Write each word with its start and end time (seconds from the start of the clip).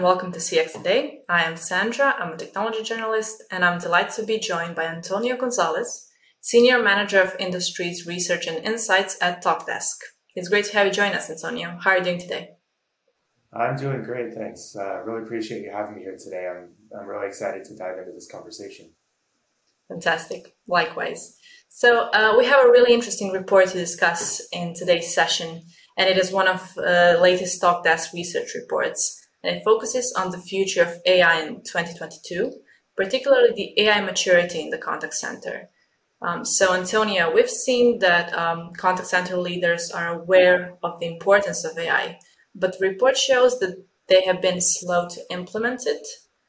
and 0.00 0.06
welcome 0.06 0.32
to 0.32 0.38
CX 0.38 0.72
Today. 0.72 1.20
I 1.28 1.42
am 1.42 1.58
Sandra, 1.58 2.14
I'm 2.18 2.32
a 2.32 2.36
technology 2.38 2.82
journalist, 2.82 3.42
and 3.50 3.62
I'm 3.62 3.78
delighted 3.78 4.12
to 4.12 4.22
be 4.22 4.38
joined 4.38 4.74
by 4.74 4.84
Antonio 4.84 5.36
Gonzalez, 5.36 6.08
Senior 6.40 6.82
Manager 6.82 7.20
of 7.20 7.36
Industries 7.38 8.06
Research 8.06 8.46
and 8.46 8.64
Insights 8.64 9.18
at 9.20 9.44
Talkdesk. 9.44 9.98
It's 10.34 10.48
great 10.48 10.64
to 10.64 10.72
have 10.72 10.86
you 10.86 10.92
join 10.94 11.12
us, 11.12 11.28
Antonio. 11.28 11.76
How 11.82 11.90
are 11.90 11.98
you 11.98 12.04
doing 12.04 12.18
today? 12.18 12.52
I'm 13.52 13.76
doing 13.76 14.02
great, 14.02 14.32
thanks. 14.32 14.74
Uh, 14.74 15.02
really 15.02 15.22
appreciate 15.22 15.64
you 15.64 15.70
having 15.70 15.96
me 15.96 16.00
here 16.00 16.16
today. 16.18 16.48
I'm, 16.50 16.70
I'm 16.98 17.06
really 17.06 17.26
excited 17.26 17.66
to 17.66 17.76
dive 17.76 17.98
into 17.98 18.12
this 18.12 18.26
conversation. 18.32 18.94
Fantastic. 19.88 20.56
Likewise. 20.66 21.36
So, 21.68 22.08
uh, 22.14 22.36
we 22.38 22.46
have 22.46 22.64
a 22.64 22.70
really 22.70 22.94
interesting 22.94 23.32
report 23.32 23.68
to 23.68 23.74
discuss 23.76 24.40
in 24.50 24.72
today's 24.74 25.14
session, 25.14 25.60
and 25.98 26.08
it 26.08 26.16
is 26.16 26.32
one 26.32 26.48
of 26.48 26.72
the 26.74 27.18
uh, 27.18 27.20
latest 27.20 27.60
Talkdesk 27.60 28.14
research 28.14 28.54
reports. 28.54 29.19
And 29.42 29.56
it 29.56 29.64
focuses 29.64 30.12
on 30.16 30.30
the 30.30 30.38
future 30.38 30.82
of 30.82 31.00
AI 31.06 31.40
in 31.42 31.62
2022, 31.62 32.52
particularly 32.96 33.52
the 33.54 33.82
AI 33.82 34.00
maturity 34.00 34.60
in 34.60 34.70
the 34.70 34.78
contact 34.78 35.14
center. 35.14 35.70
Um, 36.22 36.44
so, 36.44 36.74
Antonia, 36.74 37.30
we've 37.34 37.48
seen 37.48 37.98
that 38.00 38.34
um, 38.34 38.72
contact 38.74 39.08
center 39.08 39.38
leaders 39.38 39.90
are 39.90 40.20
aware 40.20 40.74
of 40.82 41.00
the 41.00 41.06
importance 41.06 41.64
of 41.64 41.78
AI, 41.78 42.18
but 42.54 42.78
the 42.78 42.88
report 42.88 43.16
shows 43.16 43.58
that 43.60 43.82
they 44.08 44.22
have 44.22 44.42
been 44.42 44.60
slow 44.60 45.08
to 45.08 45.20
implement 45.30 45.86
it. 45.86 46.06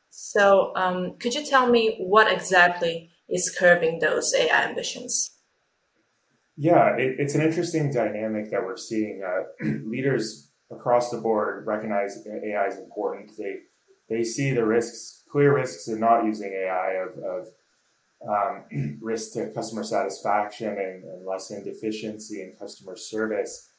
So, 0.10 0.76
um, 0.76 1.18
could 1.20 1.34
you 1.34 1.46
tell 1.46 1.70
me 1.70 1.96
what 2.00 2.30
exactly 2.30 3.12
is 3.30 3.56
curbing 3.58 4.00
those 4.00 4.34
AI 4.34 4.66
ambitions? 4.66 5.38
Yeah, 6.58 6.98
it, 6.98 7.16
it's 7.18 7.36
an 7.36 7.42
interesting 7.42 7.92
dynamic 7.92 8.52
that 8.52 8.64
we're 8.64 8.76
seeing. 8.76 9.24
Uh, 9.24 9.66
leaders 9.86 10.51
across 10.72 11.10
the 11.10 11.18
board 11.18 11.66
recognize 11.66 12.26
AI 12.28 12.68
is 12.68 12.78
important. 12.78 13.32
They 13.38 13.60
they 14.10 14.24
see 14.24 14.52
the 14.52 14.66
risks, 14.66 15.24
clear 15.32 15.56
risks 15.56 15.88
of 15.88 16.00
not 16.00 16.26
using 16.26 16.52
AI, 16.52 17.06
of, 17.06 17.18
of 17.24 17.48
um, 18.28 18.98
risk 19.02 19.34
to 19.34 19.52
customer 19.52 19.84
satisfaction 19.84 20.68
and, 20.68 21.04
and 21.06 21.26
lessened 21.26 21.66
efficiency 21.66 22.42
in 22.42 22.54
customer 22.60 22.98
service. 22.98 23.70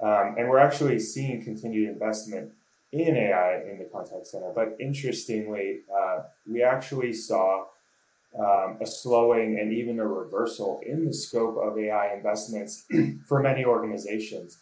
Um, 0.00 0.34
and 0.36 0.48
we're 0.48 0.58
actually 0.58 0.98
seeing 0.98 1.42
continued 1.42 1.88
investment 1.88 2.52
in 2.92 3.16
AI 3.16 3.62
in 3.62 3.78
the 3.78 3.86
contact 3.86 4.26
center. 4.26 4.52
But 4.54 4.76
interestingly, 4.78 5.80
uh, 5.92 6.24
we 6.46 6.62
actually 6.62 7.14
saw 7.14 7.64
um, 8.38 8.76
a 8.80 8.86
slowing 8.86 9.58
and 9.58 9.72
even 9.72 9.98
a 9.98 10.06
reversal 10.06 10.80
in 10.86 11.04
the 11.06 11.14
scope 11.14 11.56
of 11.56 11.78
AI 11.78 12.14
investments 12.14 12.84
for 13.26 13.40
many 13.40 13.64
organizations. 13.64 14.58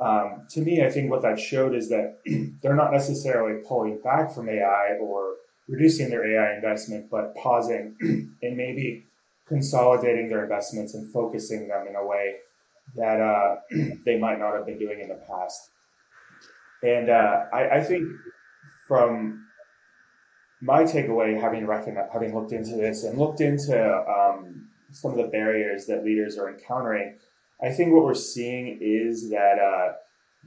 Um, 0.00 0.46
to 0.50 0.60
me, 0.60 0.84
I 0.84 0.90
think 0.90 1.10
what 1.10 1.22
that 1.22 1.38
showed 1.38 1.74
is 1.74 1.88
that 1.90 2.18
they're 2.62 2.76
not 2.76 2.92
necessarily 2.92 3.62
pulling 3.66 4.00
back 4.02 4.32
from 4.32 4.48
AI 4.48 4.96
or 5.00 5.34
reducing 5.68 6.10
their 6.10 6.24
AI 6.24 6.56
investment, 6.56 7.10
but 7.10 7.34
pausing 7.36 7.96
and 8.42 8.56
maybe 8.56 9.06
consolidating 9.46 10.28
their 10.28 10.42
investments 10.42 10.94
and 10.94 11.12
focusing 11.12 11.68
them 11.68 11.86
in 11.88 11.96
a 11.96 12.06
way 12.06 12.36
that 12.96 13.20
uh, 13.20 13.56
they 14.04 14.18
might 14.18 14.38
not 14.38 14.54
have 14.54 14.66
been 14.66 14.78
doing 14.78 15.00
in 15.00 15.08
the 15.08 15.20
past. 15.28 15.70
And 16.82 17.10
uh, 17.10 17.44
I, 17.52 17.76
I, 17.76 17.84
think 17.84 18.08
from 18.88 19.46
my 20.60 20.82
takeaway, 20.82 21.40
having 21.40 21.68
having 22.12 22.34
looked 22.34 22.52
into 22.52 22.76
this 22.76 23.04
and 23.04 23.18
looked 23.18 23.40
into 23.40 23.76
um, 24.08 24.68
some 24.90 25.12
of 25.12 25.16
the 25.16 25.28
barriers 25.28 25.86
that 25.86 26.04
leaders 26.04 26.38
are 26.38 26.50
encountering, 26.50 27.18
I 27.62 27.70
think 27.70 27.92
what 27.92 28.04
we're 28.04 28.14
seeing 28.14 28.78
is 28.80 29.30
that 29.30 29.58
uh, 29.58 29.92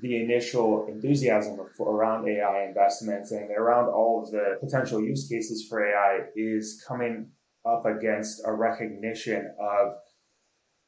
the 0.02 0.22
initial 0.22 0.88
enthusiasm 0.88 1.58
around 1.80 2.28
AI 2.28 2.66
investments 2.68 3.32
and 3.32 3.50
around 3.52 3.88
all 3.90 4.22
of 4.24 4.32
the 4.32 4.58
potential 4.60 5.02
use 5.02 5.28
cases 5.28 5.66
for 5.68 5.86
AI 5.86 6.26
is 6.36 6.84
coming 6.86 7.30
up 7.66 7.86
against 7.86 8.42
a 8.46 8.54
recognition 8.54 9.54
of 9.60 9.94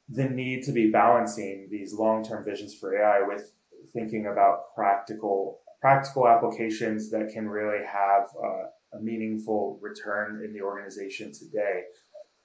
the 0.09 0.25
need 0.25 0.63
to 0.63 0.71
be 0.71 0.91
balancing 0.91 1.67
these 1.71 1.93
long-term 1.93 2.43
visions 2.45 2.75
for 2.75 2.97
AI 2.97 3.25
with 3.25 3.51
thinking 3.93 4.27
about 4.31 4.75
practical 4.75 5.59
practical 5.81 6.27
applications 6.27 7.11
that 7.11 7.29
can 7.31 7.47
really 7.47 7.85
have 7.85 8.23
uh, 8.43 8.97
a 8.97 9.01
meaningful 9.01 9.79
return 9.81 10.41
in 10.43 10.51
the 10.51 10.61
organization 10.61 11.31
today. 11.31 11.83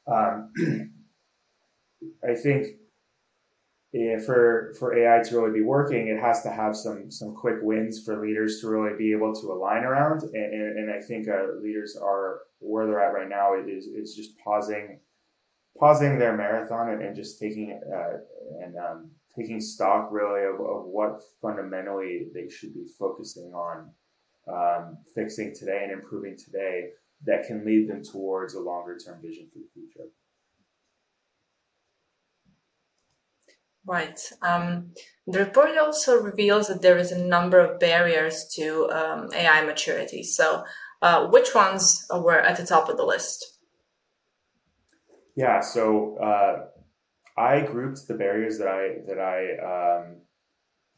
Um, 0.07 0.53
I 2.29 2.35
think 2.35 2.67
for 4.25 4.73
for 4.79 4.97
AI 4.97 5.23
to 5.23 5.39
really 5.39 5.53
be 5.53 5.65
working, 5.65 6.09
it 6.09 6.19
has 6.19 6.43
to 6.43 6.51
have 6.51 6.75
some 6.75 7.11
some 7.11 7.35
quick 7.35 7.57
wins 7.61 8.03
for 8.03 8.25
leaders 8.25 8.61
to 8.61 8.69
really 8.69 8.97
be 8.97 9.13
able 9.13 9.35
to 9.35 9.53
align 9.53 9.85
around. 9.85 10.23
And, 10.23 10.35
and, 10.35 10.79
and 10.79 10.91
I 10.91 11.01
think 11.01 11.29
uh, 11.29 11.61
leaders 11.63 11.97
are 11.97 12.41
where 12.59 12.87
they're 12.87 13.05
at 13.05 13.13
right 13.13 13.29
now 13.29 13.55
is 13.55 13.87
is 13.87 14.15
just 14.15 14.39
pausing 14.39 14.99
pausing 15.79 16.19
their 16.19 16.37
marathon 16.37 16.91
and, 16.91 17.03
and 17.03 17.15
just 17.15 17.39
taking 17.39 17.79
uh, 17.95 18.19
and 18.65 18.77
um, 18.77 19.11
taking 19.37 19.61
stock 19.61 20.09
really 20.11 20.45
of, 20.45 20.55
of 20.55 20.85
what 20.87 21.23
fundamentally 21.41 22.29
they 22.35 22.49
should 22.49 22.73
be 22.73 22.87
focusing 22.99 23.53
on 23.53 23.91
um, 24.49 24.99
fixing 25.15 25.55
today 25.55 25.81
and 25.83 25.93
improving 25.93 26.37
today 26.37 26.89
that 27.25 27.47
can 27.47 27.65
lead 27.65 27.89
them 27.89 28.03
towards 28.03 28.55
a 28.55 28.61
longer 28.61 28.99
term 28.99 29.21
vision 29.23 29.49
for 29.53 29.59
the 29.59 29.69
future. 29.75 30.09
Right. 33.87 34.21
Um, 34.43 34.93
the 35.27 35.41
report 35.41 35.77
also 35.77 36.21
reveals 36.21 36.69
that 36.69 36.83
there 36.83 36.99
is 36.99 37.11
a 37.11 37.25
number 37.25 37.59
of 37.59 37.81
barriers 37.81 38.47
to 38.55 38.89
um, 38.91 39.29
AI 39.35 39.65
maturity. 39.65 40.23
So, 40.23 40.65
uh, 41.01 41.27
which 41.27 41.55
ones 41.55 42.07
were 42.11 42.39
at 42.39 42.57
the 42.57 42.67
top 42.67 42.89
of 42.89 42.97
the 42.97 43.05
list? 43.05 43.59
Yeah. 45.35 45.61
So, 45.61 46.17
uh, 46.19 46.67
I 47.37 47.61
grouped 47.61 48.07
the 48.07 48.15
barriers 48.15 48.59
that 48.59 48.69
I 48.69 48.99
that 49.07 49.19
I 49.19 50.01
um, 50.03 50.17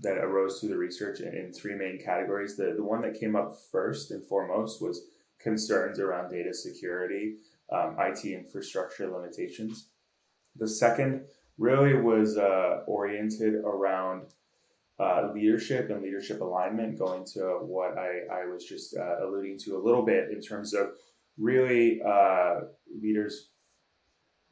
that 0.01 0.19
arose 0.19 0.61
through 0.61 0.71
the 0.71 0.79
research 0.79 1.21
in, 1.21 1.29
in, 1.29 1.53
three 1.53 1.75
main 1.75 1.99
categories. 2.05 2.57
The 2.57 2.75
the 2.77 2.83
one 2.83 3.03
that 3.03 3.19
came 3.19 3.37
up 3.37 3.57
first 3.71 4.11
and 4.11 4.27
foremost 4.27 4.83
was 4.83 5.07
concerns 5.41 6.01
around 6.01 6.31
data 6.31 6.53
security, 6.53 7.37
um, 7.73 7.97
IT 7.99 8.25
infrastructure 8.25 9.09
limitations. 9.09 9.89
The 10.57 10.69
second 10.69 11.25
really 11.59 11.95
was 11.95 12.37
uh, 12.37 12.83
oriented 12.87 13.55
around 13.55 14.27
uh, 14.99 15.31
leadership 15.35 15.91
and 15.91 16.03
leadership 16.03 16.41
alignment, 16.41 16.99
going 16.99 17.25
to 17.25 17.59
what 17.63 17.99
I, 17.99 18.43
I 18.43 18.47
was 18.47 18.65
just 18.65 18.97
uh, 18.97 19.25
alluding 19.25 19.59
to 19.61 19.77
a 19.77 19.83
little 19.83 20.05
bit 20.05 20.31
in 20.31 20.41
terms 20.41 20.75
of 20.75 20.91
really 21.39 22.01
uh, 22.03 22.61
leaders 23.01 23.51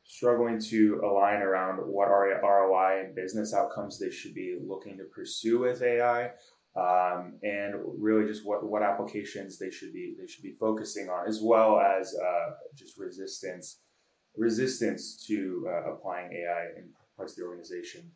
struggling 0.04 0.60
to 0.60 1.00
align 1.04 1.42
around 1.42 1.76
what 1.78 2.08
are 2.08 2.40
ROI 2.42 3.04
and 3.04 3.14
business 3.14 3.54
outcomes 3.54 3.98
they 3.98 4.10
should 4.10 4.34
be 4.34 4.58
looking 4.66 4.98
to 4.98 5.04
pursue 5.04 5.60
with 5.60 5.82
AI. 5.82 6.30
Um, 6.74 7.34
and 7.42 7.74
really 7.98 8.26
just 8.26 8.46
what, 8.46 8.64
what 8.64 8.82
applications 8.82 9.58
they 9.58 9.70
should 9.70 9.92
be 9.92 10.16
they 10.18 10.26
should 10.26 10.42
be 10.42 10.56
focusing 10.58 11.10
on 11.10 11.28
as 11.28 11.38
well 11.42 11.78
as 11.78 12.14
uh, 12.14 12.52
just 12.74 12.98
resistance 12.98 13.80
resistance 14.36 15.24
to 15.26 15.68
uh, 15.68 15.92
applying 15.92 16.32
AI 16.32 16.78
in 16.78 16.88
parts 17.16 17.32
of 17.32 17.38
the 17.38 17.44
organization. 17.44 18.10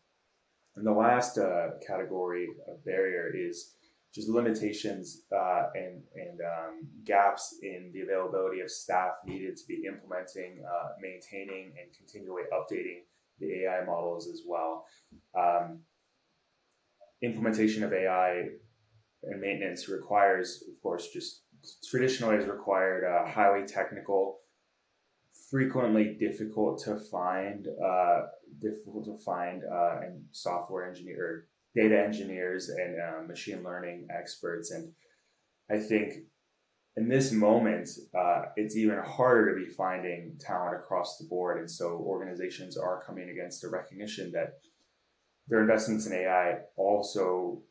And 0.77 0.87
the 0.87 0.93
last 0.93 1.39
uh, 1.39 1.71
category 1.87 2.49
of 2.69 2.85
barrier 2.85 3.33
is 3.35 3.77
just 4.15 4.29
limitations 4.29 5.23
uh, 5.31 5.65
and, 5.75 6.03
and 6.15 6.41
um, 6.41 6.89
gaps 7.05 7.57
in 7.63 7.91
the 7.93 8.01
availability 8.01 8.61
of 8.61 8.71
staff 8.71 9.13
needed 9.27 9.57
to 9.57 9.67
be 9.67 9.85
implementing, 9.87 10.65
uh, 10.65 10.89
maintaining, 11.01 11.75
and 11.79 11.95
continually 11.97 12.45
updating 12.53 13.01
the 13.41 13.65
AI 13.65 13.85
models 13.85 14.29
as 14.29 14.43
well. 14.47 14.87
Um, 15.39 15.81
implementation 17.23 17.83
of 17.83 17.93
AI 17.93 18.49
and 19.23 19.41
maintenance 19.41 19.89
requires, 19.89 20.65
of 20.69 20.81
course, 20.83 21.09
just 21.13 21.43
traditionally 21.89 22.37
has 22.37 22.47
required 22.47 23.05
uh, 23.05 23.31
highly 23.31 23.67
technical 23.67 24.39
frequently 25.51 26.17
difficult 26.19 26.83
to 26.85 26.99
find, 26.99 27.67
uh, 27.85 28.23
difficult 28.61 29.05
to 29.05 29.19
find, 29.25 29.63
uh, 29.65 30.01
and 30.03 30.25
software 30.33 30.89
engineer, 30.89 31.47
data 31.75 31.99
engineers, 31.99 32.69
and 32.69 32.97
uh, 33.01 33.27
machine 33.27 33.63
learning 33.63 34.09
experts. 34.11 34.71
And 34.71 34.93
I 35.71 35.79
think 35.79 36.15
in 36.97 37.09
this 37.09 37.31
moment, 37.31 37.89
uh, 38.19 38.43
it's 38.57 38.77
even 38.77 38.99
harder 38.99 39.55
to 39.55 39.65
be 39.65 39.71
finding 39.71 40.37
talent 40.41 40.77
across 40.77 41.19
the 41.19 41.27
board. 41.29 41.59
And 41.59 41.71
so 41.71 41.99
organizations 41.99 42.77
are 42.77 43.03
coming 43.05 43.29
against 43.29 43.65
a 43.65 43.69
recognition 43.69 44.33
that 44.33 44.55
their 45.49 45.61
investments 45.61 46.07
in 46.07 46.13
AI 46.15 46.61
also 46.77 47.63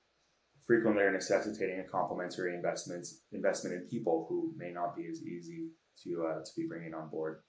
frequently 0.65 1.03
are 1.03 1.11
necessitating 1.11 1.79
a 1.79 1.83
complementary 1.83 2.55
investments 2.55 3.21
investment 3.31 3.75
in 3.75 3.87
people 3.87 4.25
who 4.29 4.53
may 4.57 4.71
not 4.71 4.95
be 4.95 5.07
as 5.07 5.21
easy 5.23 5.67
to 6.03 6.25
uh, 6.25 6.39
to 6.43 6.51
be 6.55 6.67
bringing 6.67 6.93
on 6.93 7.09
board. 7.09 7.41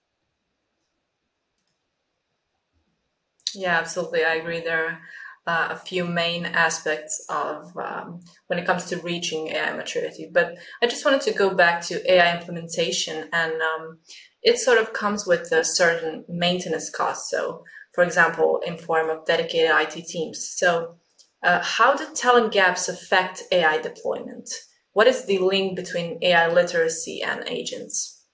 Yeah, 3.55 3.79
absolutely. 3.79 4.25
I 4.25 4.35
agree 4.35 4.61
there. 4.61 5.01
uh, 5.49 5.69
a 5.73 5.77
few 5.79 6.05
main 6.05 6.45
aspects 6.47 7.25
of 7.31 7.73
um, 7.79 8.21
when 8.49 8.59
it 8.59 8.67
comes 8.67 8.87
to 8.87 8.99
reaching 9.03 9.49
AI 9.49 9.75
maturity. 9.77 10.29
But 10.33 10.57
I 10.83 10.89
just 10.89 11.05
wanted 11.07 11.23
to 11.23 11.33
go 11.33 11.55
back 11.55 11.83
to 11.87 12.13
AI 12.13 12.37
implementation, 12.39 13.29
and 13.33 13.55
um, 13.63 14.01
it 14.43 14.59
sort 14.59 14.79
of 14.79 14.93
comes 14.93 15.27
with 15.27 15.53
a 15.53 15.65
certain 15.65 16.25
maintenance 16.29 16.91
cost. 16.91 17.31
So, 17.31 17.65
for 17.95 18.05
example, 18.05 18.61
in 18.67 18.77
form 18.79 19.09
of 19.11 19.25
dedicated 19.27 19.71
IT 19.73 20.03
teams. 20.07 20.39
So, 20.57 20.97
uh, 21.45 21.63
how 21.63 21.97
do 21.97 22.07
talent 22.15 22.53
gaps 22.53 22.89
affect 22.89 23.45
AI 23.53 23.79
deployment? 23.81 24.51
What 24.95 25.07
is 25.09 25.27
the 25.27 25.39
link 25.39 25.77
between 25.77 26.19
AI 26.23 26.49
literacy 26.53 27.23
and 27.23 27.45
agents? 27.49 28.25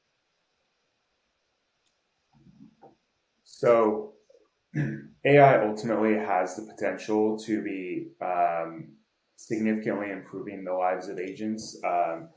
So, 3.44 4.12
AI 5.25 5.67
ultimately 5.69 6.15
has 6.15 6.57
the 6.57 6.63
potential 6.63 7.39
to 7.39 7.63
be 7.63 8.09
um, 8.21 8.93
significantly 9.37 10.11
improving 10.11 10.65
the 10.65 10.73
lives 10.73 11.09
of 11.09 11.19
agents. 11.19 11.79
Um, 11.85 12.29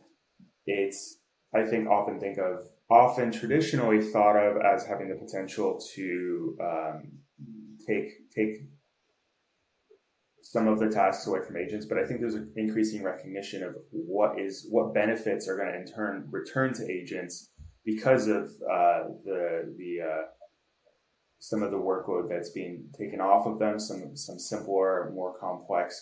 it's, 0.66 1.20
I 1.54 1.64
think, 1.64 1.88
often 1.88 2.20
think 2.20 2.38
of 2.38 2.68
often 2.90 3.32
traditionally 3.32 4.02
thought 4.02 4.36
of 4.36 4.58
as 4.62 4.86
having 4.86 5.10
the 5.10 5.16
potential 5.16 5.80
to 5.96 6.58
um, 6.62 7.12
take 7.88 8.12
take 8.36 8.58
some 10.42 10.68
of 10.68 10.80
the 10.80 10.90
tasks 10.90 11.26
away 11.26 11.40
from 11.46 11.58
agents, 11.58 11.88
but 11.88 11.98
I 11.98 12.06
think 12.06 12.20
there's 12.20 12.36
an 12.36 12.54
increasing 12.56 13.02
recognition 13.02 13.64
of 13.64 13.76
what 13.90 14.40
is 14.40 14.68
what 14.70 14.94
benefits 14.94 15.48
are 15.48 15.58
going 15.58 15.72
to 15.72 15.80
in 15.80 15.86
turn 15.86 16.28
return 16.30 16.74
to 16.76 16.92
agents 16.92 17.50
because 17.84 18.28
of 18.28 18.46
uh, 18.72 19.10
the 19.24 19.74
the 19.78 20.02
uh, 20.02 20.22
some 21.40 21.62
of 21.62 21.72
the 21.72 21.78
workload 21.78 22.30
that's 22.30 22.50
being 22.50 22.86
taken 22.98 23.20
off 23.22 23.46
of 23.46 23.60
them, 23.60 23.80
some 23.80 24.16
some 24.16 24.40
simpler, 24.40 25.12
more 25.14 25.38
complex 25.38 26.02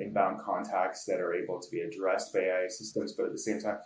inbound 0.00 0.40
contacts 0.40 1.04
that 1.04 1.20
are 1.20 1.34
able 1.34 1.60
to 1.60 1.68
be 1.70 1.80
addressed 1.80 2.32
by 2.32 2.40
AI 2.40 2.66
systems, 2.68 3.14
but 3.16 3.26
at 3.26 3.32
the 3.32 3.38
same 3.38 3.60
time, 3.60 3.78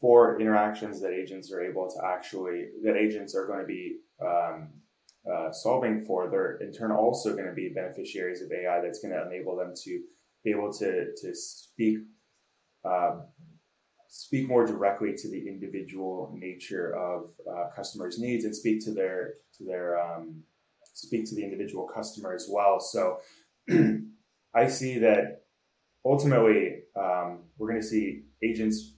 for 0.00 0.40
interactions 0.40 1.00
that 1.00 1.12
agents 1.12 1.52
are 1.52 1.62
able 1.62 1.88
to 1.88 2.04
actually 2.04 2.68
that 2.82 2.96
agents 2.96 3.34
are 3.34 3.46
going 3.46 3.60
to 3.60 3.66
be 3.66 3.98
um, 4.20 4.70
uh, 5.30 5.50
solving 5.50 6.04
for, 6.04 6.30
they're 6.30 6.56
in 6.58 6.72
turn 6.72 6.92
also 6.92 7.34
going 7.34 7.48
to 7.48 7.54
be 7.54 7.72
beneficiaries 7.74 8.42
of 8.42 8.50
AI 8.52 8.80
that's 8.80 9.00
going 9.00 9.12
to 9.12 9.26
enable 9.26 9.56
them 9.56 9.72
to 9.84 10.00
be 10.44 10.50
able 10.50 10.72
to 10.72 11.06
to 11.16 11.34
speak 11.34 11.98
uh, 12.84 13.16
speak 14.08 14.48
more 14.48 14.64
directly 14.64 15.14
to 15.14 15.28
the 15.28 15.48
individual 15.48 16.32
nature 16.36 16.96
of 16.96 17.30
uh, 17.50 17.68
customers' 17.74 18.18
needs 18.18 18.44
and 18.44 18.54
speak 18.54 18.84
to 18.84 18.92
their 18.92 19.34
their 19.64 19.98
um, 20.00 20.42
speak 20.94 21.26
to 21.28 21.34
the 21.34 21.44
individual 21.44 21.86
customer 21.86 22.34
as 22.34 22.48
well. 22.50 22.80
So 22.80 23.18
I 24.54 24.68
see 24.68 24.98
that 24.98 25.42
ultimately 26.04 26.82
um, 26.96 27.40
we're 27.58 27.68
going 27.68 27.80
to 27.80 27.86
see 27.86 28.22
agents 28.42 28.92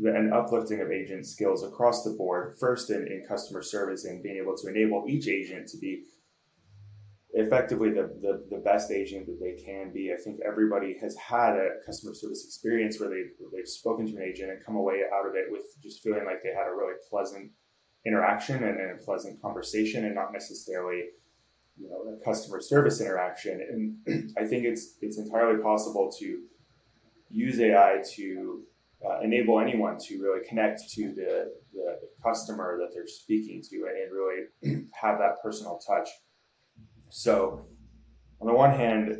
an 0.00 0.30
uplifting 0.32 0.80
of 0.80 0.92
agent 0.92 1.26
skills 1.26 1.64
across 1.64 2.04
the 2.04 2.10
board. 2.10 2.56
First 2.60 2.90
in, 2.90 3.06
in 3.08 3.24
customer 3.26 3.62
service 3.62 4.04
and 4.04 4.22
being 4.22 4.36
able 4.36 4.56
to 4.56 4.68
enable 4.68 5.04
each 5.08 5.26
agent 5.26 5.68
to 5.68 5.78
be 5.78 6.04
effectively 7.32 7.90
the, 7.90 8.16
the, 8.22 8.46
the, 8.50 8.62
best 8.62 8.90
agent 8.90 9.26
that 9.26 9.38
they 9.40 9.60
can 9.62 9.92
be. 9.92 10.12
I 10.12 10.22
think 10.22 10.40
everybody 10.46 10.96
has 11.00 11.16
had 11.16 11.54
a 11.54 11.84
customer 11.84 12.14
service 12.14 12.44
experience 12.44 12.98
where 12.98 13.10
they've, 13.10 13.32
they've 13.52 13.68
spoken 13.68 14.06
to 14.06 14.16
an 14.16 14.22
agent 14.22 14.50
and 14.50 14.64
come 14.64 14.76
away 14.76 15.02
out 15.14 15.28
of 15.28 15.34
it 15.34 15.46
with 15.50 15.62
just 15.82 16.02
feeling 16.02 16.24
like 16.24 16.42
they 16.42 16.54
had 16.54 16.68
a 16.68 16.74
really 16.74 16.94
pleasant 17.10 17.50
interaction 18.08 18.64
and, 18.64 18.80
and 18.80 18.90
a 18.98 19.02
pleasant 19.02 19.40
conversation 19.40 20.06
and 20.06 20.14
not 20.14 20.32
necessarily 20.32 21.02
you 21.80 21.88
know 21.88 22.16
a 22.16 22.24
customer 22.24 22.60
service 22.60 23.00
interaction. 23.00 23.60
And 24.06 24.32
I 24.38 24.44
think 24.44 24.64
it's 24.64 24.96
it's 25.00 25.18
entirely 25.18 25.62
possible 25.62 26.10
to 26.18 26.42
use 27.30 27.60
AI 27.60 28.02
to 28.16 28.62
uh, 29.06 29.20
enable 29.20 29.60
anyone 29.60 29.96
to 29.98 30.20
really 30.20 30.44
connect 30.46 30.90
to 30.90 31.12
the, 31.14 31.52
the 31.72 31.98
customer 32.24 32.78
that 32.80 32.88
they're 32.92 33.06
speaking 33.06 33.62
to 33.70 33.76
and 33.86 34.12
really 34.12 34.86
have 34.92 35.18
that 35.18 35.42
personal 35.42 35.78
touch. 35.86 36.08
So, 37.10 37.66
on 38.40 38.46
the 38.46 38.54
one 38.54 38.72
hand, 38.72 39.18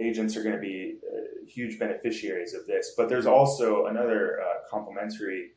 agents 0.00 0.36
are 0.36 0.42
going 0.42 0.54
to 0.54 0.60
be 0.60 0.98
uh, 1.02 1.46
huge 1.46 1.78
beneficiaries 1.78 2.54
of 2.54 2.66
this, 2.66 2.92
but 2.96 3.08
there's 3.08 3.26
also 3.26 3.86
another 3.86 4.40
uh, 4.40 4.68
complementary 4.70 5.52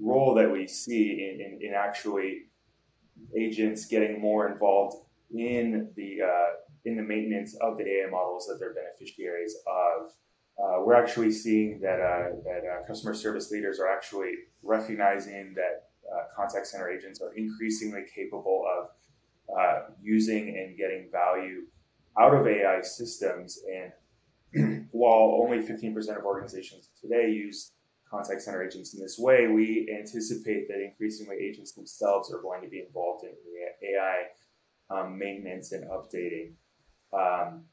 role 0.00 0.34
that 0.34 0.50
we 0.50 0.66
see 0.66 1.30
in, 1.30 1.40
in, 1.40 1.68
in, 1.68 1.74
actually 1.74 2.42
agents 3.36 3.86
getting 3.86 4.20
more 4.20 4.50
involved 4.50 4.96
in 5.34 5.90
the 5.96 6.22
uh, 6.22 6.54
in 6.84 6.96
the 6.96 7.02
maintenance 7.02 7.56
of 7.60 7.76
the 7.76 7.84
AI 7.84 8.10
models 8.10 8.46
that 8.46 8.58
they're 8.58 8.74
beneficiaries 8.74 9.56
of. 9.66 10.12
Uh, 10.58 10.82
we're 10.84 10.94
actually 10.94 11.30
seeing 11.30 11.80
that 11.80 12.00
uh, 12.00 12.30
that 12.44 12.62
uh, 12.64 12.86
customer 12.86 13.14
service 13.14 13.50
leaders 13.50 13.78
are 13.80 13.88
actually 13.88 14.32
recognizing 14.62 15.54
that 15.54 15.84
contact 16.34 16.66
center 16.66 16.88
agents 16.88 17.20
are 17.20 17.34
increasingly 17.34 18.02
capable 18.14 18.64
of 18.78 18.88
uh, 19.56 19.80
using 20.02 20.56
and 20.58 20.76
getting 20.76 21.08
value 21.10 21.62
out 22.18 22.34
of 22.34 22.46
AI 22.46 22.80
systems. 22.82 23.60
And 24.54 24.88
while 24.92 25.40
only 25.42 25.58
15% 25.58 25.96
of 26.16 26.24
organizations 26.24 26.90
today 27.00 27.30
use 27.30 27.72
contact 28.10 28.42
center 28.42 28.62
agents 28.62 28.94
in 28.94 29.00
this 29.00 29.18
way, 29.18 29.46
we 29.46 29.94
anticipate 29.96 30.68
that 30.68 30.82
increasingly 30.82 31.36
agents 31.36 31.72
themselves 31.72 32.32
are 32.32 32.40
going 32.40 32.62
to 32.62 32.68
be 32.68 32.80
involved 32.80 33.24
in 33.24 33.32
AI 33.88 34.24
um, 34.90 35.18
maintenance 35.18 35.72
and 35.72 35.84
updating. 35.90 36.52
Um, 37.12 37.64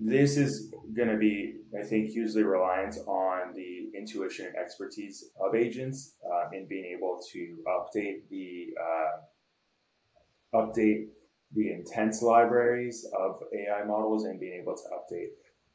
this 0.00 0.36
is 0.36 0.72
going 0.96 1.08
to 1.08 1.16
be, 1.16 1.56
I 1.78 1.82
think, 1.84 2.10
hugely 2.10 2.44
reliant 2.44 2.98
on 3.06 3.54
the 3.54 3.90
intuition 3.96 4.46
and 4.46 4.56
expertise 4.56 5.30
of 5.40 5.54
agents 5.54 6.14
uh, 6.24 6.50
in 6.52 6.66
being 6.68 6.84
able 6.96 7.20
to 7.32 7.56
update 7.66 8.28
the 8.30 8.68
uh, 8.80 10.58
update 10.60 11.08
the 11.54 11.72
intents 11.72 12.22
libraries 12.22 13.06
of 13.18 13.42
AI 13.54 13.84
models 13.84 14.24
and 14.24 14.38
being 14.38 14.60
able 14.60 14.76
to 14.76 14.82
update 14.94 15.30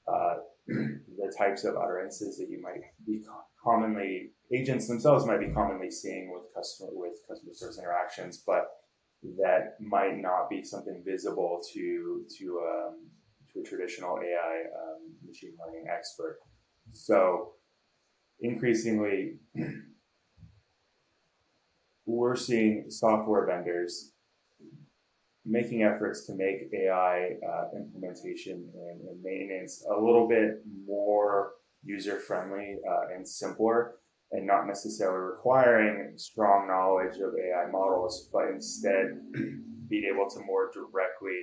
uh, 0.08 0.36
the 0.68 1.34
types 1.38 1.64
of 1.64 1.76
utterances 1.76 2.38
that 2.38 2.50
you 2.50 2.62
might 2.62 2.82
be 3.06 3.20
commonly 3.64 4.32
agents 4.54 4.88
themselves 4.88 5.26
might 5.26 5.40
be 5.40 5.54
commonly 5.54 5.90
seeing 5.90 6.32
with 6.32 6.44
customer 6.54 6.90
with 6.94 7.20
customer 7.28 7.54
service 7.54 7.80
interactions, 7.80 8.44
but 8.46 8.68
that 9.38 9.76
might 9.80 10.18
not 10.18 10.50
be 10.50 10.64
something 10.64 11.02
visible 11.06 11.62
to 11.74 12.26
to 12.38 12.62
um, 12.62 13.08
to 13.54 13.62
a 13.62 13.64
traditional 13.64 14.18
AI 14.20 14.64
um, 14.82 15.14
machine 15.26 15.54
learning 15.60 15.86
expert. 15.90 16.40
So 16.92 17.54
increasingly, 18.42 19.38
we're 22.06 22.36
seeing 22.36 22.90
software 22.90 23.46
vendors 23.46 24.12
making 25.46 25.84
efforts 25.84 26.26
to 26.26 26.34
make 26.36 26.70
AI 26.74 27.32
uh, 27.48 27.66
implementation 27.76 28.70
and, 28.74 29.02
and, 29.02 29.22
maintenance 29.22 29.84
a 29.90 29.94
little 29.94 30.26
bit 30.28 30.62
more 30.88 31.52
user 31.84 32.20
friendly 32.20 32.78
uh, 32.90 33.16
and 33.16 33.28
simpler, 33.28 33.96
and 34.32 34.48
not 34.48 34.68
necessarily 34.68 35.20
requiring 35.20 36.14
strong 36.18 36.68
knowledge 36.68 37.18
of 37.18 37.34
AI 37.34 37.70
models, 37.72 38.30
but 38.32 38.50
instead 38.50 39.20
being 39.90 40.12
able 40.14 40.30
to 40.30 40.40
more 40.46 40.72
directly 40.74 41.40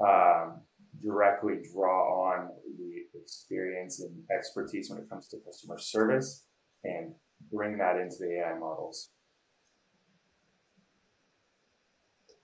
um, 0.00 0.60
directly 1.02 1.54
draw 1.72 2.30
on 2.30 2.48
the 2.78 3.20
experience 3.20 4.00
and 4.00 4.14
expertise 4.36 4.90
when 4.90 4.98
it 4.98 5.08
comes 5.08 5.28
to 5.28 5.38
customer 5.44 5.78
service 5.78 6.46
and 6.84 7.14
bring 7.52 7.78
that 7.78 7.96
into 7.96 8.16
the 8.20 8.40
AI 8.40 8.58
models. 8.58 9.10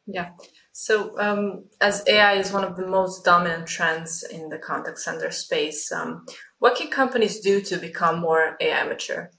Yeah. 0.07 0.31
So, 0.73 1.19
um, 1.19 1.67
as 1.81 2.03
AI 2.09 2.35
is 2.35 2.53
one 2.53 2.65
of 2.65 2.77
the 2.77 2.87
most 2.87 3.25
dominant 3.25 3.67
trends 3.67 4.25
in 4.25 4.49
the 4.49 4.59
contact 4.59 4.99
center 4.99 5.31
space, 5.31 5.93
um, 5.93 6.27
what 6.59 6.77
can 6.77 6.89
companies 6.91 7.41
do 7.41 7.61
to 7.61 7.77
become 7.77 8.21
more 8.21 8.57
AI 8.61 8.85
mature? 8.85 9.31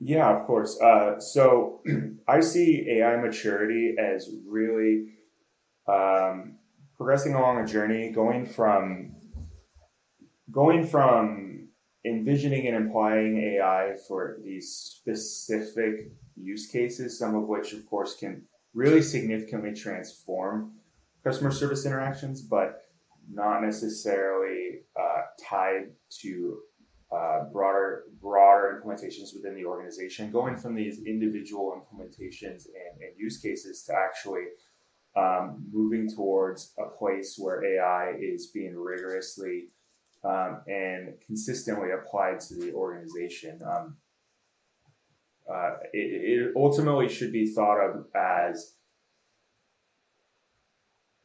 Yeah, 0.00 0.36
of 0.36 0.46
course. 0.46 0.80
Uh, 0.80 1.20
so, 1.20 1.82
I 2.28 2.40
see 2.40 2.98
AI 2.98 3.16
maturity 3.16 3.94
as 3.98 4.28
really 4.46 5.12
um, 5.86 6.56
progressing 6.96 7.34
along 7.34 7.62
a 7.62 7.66
journey, 7.66 8.10
going 8.10 8.46
from 8.46 9.14
going 10.50 10.86
from 10.86 11.68
envisioning 12.04 12.66
and 12.66 12.88
applying 12.88 13.38
AI 13.38 13.94
for 14.08 14.38
these 14.44 14.68
specific 14.68 16.10
use 16.36 16.66
cases, 16.66 17.18
some 17.18 17.34
of 17.34 17.48
which, 17.48 17.72
of 17.72 17.86
course, 17.86 18.16
can 18.16 18.42
really 18.74 19.02
significantly 19.02 19.74
transform 19.74 20.72
customer 21.24 21.50
service 21.50 21.86
interactions, 21.86 22.42
but 22.42 22.84
not 23.30 23.62
necessarily 23.62 24.80
uh, 24.98 25.22
tied 25.48 25.90
to 26.20 26.58
uh, 27.14 27.44
broader 27.52 28.04
broader 28.20 28.82
implementations 28.82 29.34
within 29.34 29.54
the 29.54 29.64
organization. 29.64 30.30
Going 30.30 30.56
from 30.56 30.74
these 30.74 31.02
individual 31.04 31.80
implementations 31.80 32.66
and, 32.66 33.02
and 33.02 33.12
use 33.18 33.38
cases 33.38 33.82
to 33.84 33.94
actually 33.94 34.44
um, 35.14 35.64
moving 35.70 36.08
towards 36.08 36.72
a 36.78 36.88
place 36.96 37.36
where 37.38 37.64
AI 37.64 38.14
is 38.18 38.46
being 38.46 38.74
rigorously 38.74 39.68
um, 40.24 40.62
and 40.66 41.14
consistently 41.26 41.90
applied 41.90 42.40
to 42.40 42.54
the 42.54 42.72
organization. 42.72 43.60
Um, 43.66 43.96
uh, 45.52 45.76
it, 45.92 45.98
it, 45.98 46.52
ultimately 46.56 47.08
should 47.08 47.32
be 47.32 47.46
thought 47.46 47.78
of 47.78 48.06
as 48.14 48.74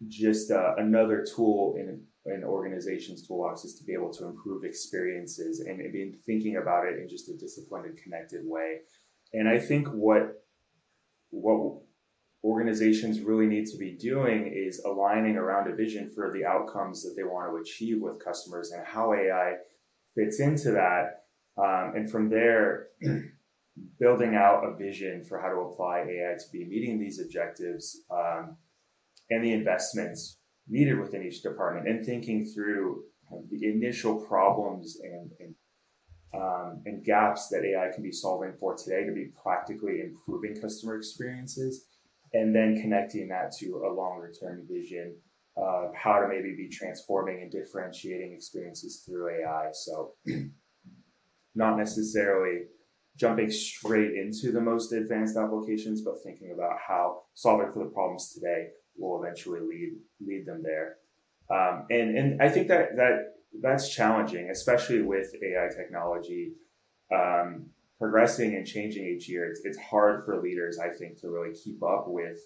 just 0.08 0.52
uh, 0.52 0.76
another 0.78 1.26
tool 1.36 1.76
in 1.78 2.02
an 2.32 2.44
organization's 2.44 3.26
toolbox 3.26 3.64
is 3.64 3.76
to 3.76 3.84
be 3.84 3.94
able 3.94 4.12
to 4.14 4.26
improve 4.26 4.64
experiences 4.64 5.62
and 5.62 5.78
be 5.92 6.14
thinking 6.26 6.58
about 6.58 6.86
it 6.86 7.00
in 7.00 7.08
just 7.08 7.30
a 7.30 7.38
disciplined 7.38 7.86
and 7.86 7.98
connected 7.98 8.42
way. 8.44 8.80
And 9.34 9.48
I 9.48 9.60
think 9.60 9.88
what 9.88 10.44
what 11.30 11.82
organizations 12.44 13.20
really 13.20 13.48
need 13.48 13.66
to 13.68 13.78
be 13.78 13.92
doing 13.92 14.52
is 14.54 14.82
aligning 14.86 15.36
around 15.36 15.72
a 15.72 15.76
vision 15.76 16.10
for 16.14 16.32
the 16.34 16.46
outcomes 16.46 17.04
that 17.04 17.14
they 17.16 17.24
want 17.24 17.52
to 17.52 17.58
achieve 17.58 18.02
with 18.02 18.24
customers 18.24 18.72
and 18.72 18.86
how 18.86 19.14
AI 19.14 19.56
fits 20.16 20.40
into 20.40 20.72
that. 20.72 21.24
Um, 21.58 21.94
and 21.96 22.10
from 22.10 22.30
there, 22.30 22.88
building 24.00 24.36
out 24.36 24.64
a 24.64 24.76
vision 24.76 25.24
for 25.24 25.40
how 25.40 25.50
to 25.50 25.60
apply 25.62 26.00
AI 26.00 26.36
to 26.38 26.52
be 26.52 26.66
meeting 26.66 27.00
these 27.00 27.20
objectives 27.20 28.04
um, 28.12 28.56
and 29.30 29.44
the 29.44 29.54
investments 29.54 30.38
needed 30.68 31.00
within 31.00 31.24
each 31.24 31.42
department 31.42 31.88
and 31.88 32.06
thinking 32.06 32.46
through 32.46 33.04
the 33.52 33.68
initial 33.68 34.22
problems 34.26 35.00
and, 35.04 35.32
and 35.40 35.56
um, 36.34 36.82
and 36.86 37.06
gaps 37.06 37.48
that 37.50 37.64
AI 37.64 37.90
can 37.94 38.04
be 38.04 38.12
solving 38.12 38.54
for 38.60 38.76
today 38.76 39.06
to 39.06 39.14
be 39.14 39.32
practically 39.42 40.02
improving 40.02 40.60
customer 40.60 40.98
experiences 40.98 41.88
and 42.34 42.54
then 42.54 42.80
connecting 42.82 43.30
that 43.30 43.54
to 43.60 43.84
a 43.88 43.92
longer 43.92 44.32
term 44.32 44.68
vision 44.70 45.16
of 45.56 45.94
how 45.96 46.20
to 46.20 46.28
maybe 46.28 46.54
be 46.56 46.70
transforming 46.70 47.42
and 47.42 47.52
differentiating 47.52 48.34
experiences 48.34 49.04
through 49.06 49.42
AI. 49.42 49.70
So, 49.72 50.14
not 51.56 51.78
necessarily 51.78 52.66
jumping 53.18 53.52
straight 53.52 54.14
into 54.14 54.52
the 54.52 54.62
most 54.62 54.94
advanced 54.94 55.38
applications, 55.38 56.02
but 56.02 56.22
thinking 56.24 56.52
about 56.54 56.78
how 56.88 57.24
solving 57.34 57.72
for 57.74 57.84
the 57.84 57.90
problems 57.90 58.34
today 58.34 58.70
will 58.98 59.22
eventually 59.22 59.60
lead 59.60 59.94
lead 60.26 60.46
them 60.46 60.64
there. 60.64 60.98
Um, 61.52 61.86
and 61.90 62.18
and 62.18 62.42
I 62.42 62.50
think 62.50 62.68
that 62.70 62.96
that 62.96 63.34
that's 63.62 63.94
challenging, 63.94 64.50
especially 64.50 65.02
with 65.02 65.34
AI 65.44 65.68
technology. 65.76 66.54
Um, 67.14 67.68
progressing 68.00 68.56
and 68.56 68.68
changing 68.68 69.06
each 69.06 69.28
year, 69.28 69.50
it's, 69.50 69.62
it's 69.64 69.78
hard 69.78 70.24
for 70.26 70.42
leaders, 70.42 70.78
I 70.80 70.90
think, 70.90 71.20
to 71.22 71.30
really 71.30 71.56
keep 71.56 71.82
up 71.82 72.06
with 72.08 72.40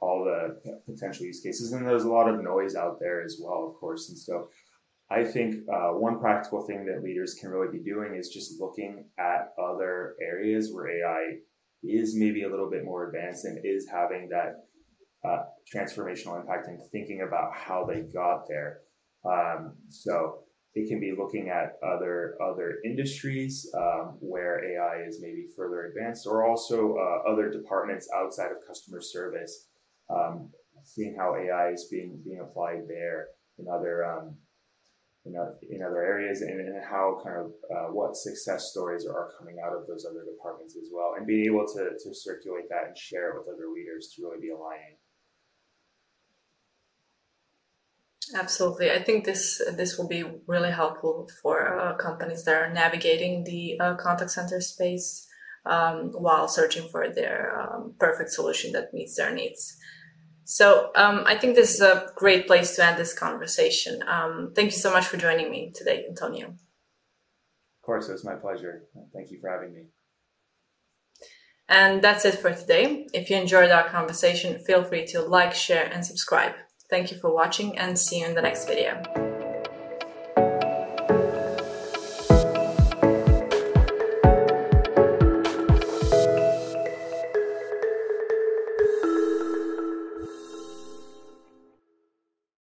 all 0.00 0.24
the 0.24 0.60
potential 0.84 1.24
use 1.24 1.40
cases. 1.40 1.72
And 1.72 1.86
there's 1.86 2.04
a 2.04 2.10
lot 2.10 2.28
of 2.28 2.42
noise 2.42 2.74
out 2.74 3.00
there 3.00 3.22
as 3.24 3.40
well, 3.42 3.66
of 3.66 3.74
course. 3.80 4.10
And 4.10 4.18
so 4.18 4.48
I 5.14 5.24
think 5.24 5.54
uh, 5.72 5.90
one 5.90 6.18
practical 6.18 6.66
thing 6.66 6.84
that 6.86 7.04
leaders 7.04 7.34
can 7.40 7.50
really 7.50 7.70
be 7.70 7.84
doing 7.84 8.16
is 8.16 8.30
just 8.30 8.60
looking 8.60 9.04
at 9.16 9.52
other 9.62 10.16
areas 10.20 10.72
where 10.72 10.88
AI 10.88 11.36
is 11.84 12.16
maybe 12.16 12.42
a 12.42 12.50
little 12.50 12.68
bit 12.68 12.84
more 12.84 13.06
advanced 13.06 13.44
and 13.44 13.60
is 13.64 13.86
having 13.88 14.28
that 14.30 14.54
uh, 15.24 15.44
transformational 15.72 16.40
impact 16.40 16.66
and 16.66 16.80
thinking 16.90 17.24
about 17.26 17.54
how 17.54 17.84
they 17.84 18.00
got 18.00 18.48
there. 18.48 18.80
Um, 19.24 19.76
so 19.88 20.40
it 20.74 20.88
can 20.88 20.98
be 20.98 21.14
looking 21.16 21.48
at 21.48 21.74
other 21.86 22.36
other 22.42 22.80
industries 22.84 23.70
um, 23.76 24.16
where 24.18 24.64
AI 24.64 25.06
is 25.06 25.20
maybe 25.22 25.46
further 25.56 25.84
advanced, 25.84 26.26
or 26.26 26.44
also 26.44 26.96
uh, 26.96 27.30
other 27.30 27.50
departments 27.50 28.08
outside 28.16 28.50
of 28.50 28.66
customer 28.66 29.00
service, 29.00 29.68
um, 30.10 30.50
seeing 30.82 31.14
how 31.16 31.36
AI 31.36 31.70
is 31.70 31.86
being 31.88 32.20
being 32.24 32.40
applied 32.40 32.82
there 32.88 33.28
in 33.58 33.66
other 33.72 34.04
um, 34.04 34.36
in, 35.26 35.36
other, 35.36 35.56
in 35.70 35.82
other 35.82 36.02
areas, 36.02 36.42
and, 36.42 36.60
and 36.60 36.84
how 36.84 37.20
kind 37.24 37.36
of 37.38 37.52
uh, 37.74 37.92
what 37.92 38.16
success 38.16 38.70
stories 38.70 39.06
are 39.06 39.32
coming 39.38 39.56
out 39.64 39.74
of 39.74 39.86
those 39.86 40.04
other 40.04 40.24
departments 40.24 40.76
as 40.76 40.88
well, 40.92 41.14
and 41.16 41.26
being 41.26 41.46
able 41.46 41.66
to 41.66 41.90
to 42.02 42.14
circulate 42.14 42.68
that 42.68 42.88
and 42.88 42.96
share 42.96 43.30
it 43.30 43.38
with 43.38 43.54
other 43.54 43.68
leaders 43.74 44.12
to 44.14 44.22
really 44.22 44.40
be 44.40 44.50
aligning. 44.50 44.96
Absolutely, 48.34 48.90
I 48.90 49.02
think 49.02 49.24
this 49.24 49.62
this 49.76 49.96
will 49.98 50.08
be 50.08 50.24
really 50.46 50.70
helpful 50.70 51.28
for 51.42 51.78
uh, 51.78 51.94
companies 51.96 52.44
that 52.44 52.54
are 52.54 52.72
navigating 52.72 53.44
the 53.44 53.78
uh, 53.80 53.94
contact 53.94 54.30
center 54.30 54.60
space 54.60 55.26
um, 55.66 56.12
while 56.12 56.48
searching 56.48 56.88
for 56.88 57.08
their 57.08 57.58
um, 57.60 57.94
perfect 57.98 58.30
solution 58.30 58.72
that 58.72 58.92
meets 58.92 59.16
their 59.16 59.32
needs. 59.34 59.78
So 60.44 60.90
um, 60.94 61.24
I 61.26 61.36
think 61.36 61.54
this 61.54 61.74
is 61.74 61.80
a 61.80 62.10
great 62.14 62.46
place 62.46 62.76
to 62.76 62.84
end 62.84 62.98
this 62.98 63.14
conversation. 63.14 64.02
Um, 64.06 64.52
thank 64.54 64.72
you 64.72 64.78
so 64.78 64.92
much 64.92 65.06
for 65.06 65.16
joining 65.16 65.50
me 65.50 65.72
today, 65.74 66.04
Antonio. 66.08 66.48
Of 66.48 66.56
course, 67.82 68.08
it 68.08 68.12
was 68.12 68.24
my 68.24 68.34
pleasure. 68.34 68.84
Thank 69.14 69.30
you 69.30 69.40
for 69.40 69.50
having 69.50 69.74
me. 69.74 69.86
And 71.68 72.02
that's 72.02 72.24
it 72.26 72.34
for 72.34 72.52
today. 72.52 73.06
If 73.14 73.30
you 73.30 73.36
enjoyed 73.36 73.70
our 73.70 73.88
conversation, 73.88 74.58
feel 74.58 74.84
free 74.84 75.06
to 75.06 75.22
like, 75.22 75.54
share, 75.54 75.90
and 75.90 76.04
subscribe. 76.04 76.52
Thank 76.90 77.10
you 77.10 77.18
for 77.18 77.34
watching 77.34 77.78
and 77.78 77.98
see 77.98 78.20
you 78.20 78.26
in 78.26 78.34
the 78.34 78.42
next 78.42 78.66
video. 78.66 79.23